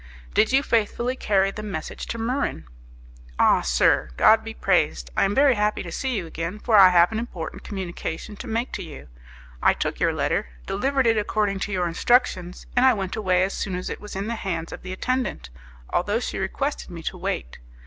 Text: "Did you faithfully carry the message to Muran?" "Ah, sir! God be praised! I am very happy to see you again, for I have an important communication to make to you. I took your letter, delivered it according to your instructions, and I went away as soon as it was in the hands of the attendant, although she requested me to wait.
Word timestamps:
"Did 0.33 0.51
you 0.51 0.63
faithfully 0.63 1.15
carry 1.15 1.51
the 1.51 1.61
message 1.61 2.07
to 2.07 2.17
Muran?" 2.17 2.63
"Ah, 3.37 3.61
sir! 3.61 4.09
God 4.17 4.43
be 4.43 4.51
praised! 4.51 5.11
I 5.15 5.25
am 5.25 5.35
very 5.35 5.53
happy 5.53 5.83
to 5.83 5.91
see 5.91 6.15
you 6.17 6.25
again, 6.25 6.57
for 6.57 6.75
I 6.75 6.89
have 6.89 7.11
an 7.11 7.19
important 7.19 7.63
communication 7.63 8.35
to 8.37 8.47
make 8.47 8.71
to 8.71 8.81
you. 8.81 9.09
I 9.61 9.73
took 9.75 9.99
your 9.99 10.11
letter, 10.11 10.47
delivered 10.65 11.05
it 11.05 11.17
according 11.17 11.59
to 11.59 11.71
your 11.71 11.87
instructions, 11.87 12.65
and 12.75 12.83
I 12.83 12.95
went 12.95 13.15
away 13.15 13.43
as 13.43 13.53
soon 13.53 13.75
as 13.75 13.91
it 13.91 14.01
was 14.01 14.15
in 14.15 14.25
the 14.25 14.33
hands 14.41 14.71
of 14.71 14.81
the 14.81 14.91
attendant, 14.91 15.51
although 15.91 16.19
she 16.19 16.39
requested 16.39 16.89
me 16.89 17.03
to 17.03 17.17
wait. 17.19 17.59